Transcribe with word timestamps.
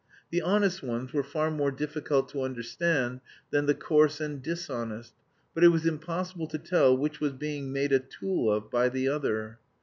The 0.31 0.41
honest 0.41 0.81
ones 0.81 1.13
were 1.13 1.21
far 1.21 1.51
more 1.51 1.69
difficult 1.69 2.27
to 2.29 2.41
understand 2.41 3.21
than 3.51 3.67
the 3.67 3.75
coarse 3.75 4.19
and 4.19 4.41
dishonest, 4.41 5.13
but 5.53 5.63
it 5.63 5.67
was 5.67 5.85
impossible 5.85 6.47
to 6.47 6.57
tell 6.57 6.97
which 6.97 7.19
was 7.19 7.33
being 7.33 7.71
made 7.71 7.91
a 7.91 7.99
tool 7.99 8.51
of 8.51 8.71
by 8.71 8.89
the 8.89 9.07
other. 9.07 9.59